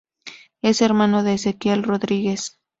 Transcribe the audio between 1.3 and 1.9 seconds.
Ezequiel